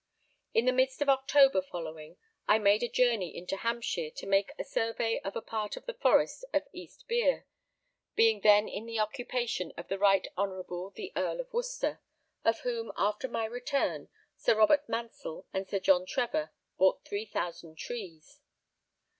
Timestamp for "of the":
5.77-5.93, 9.77-9.99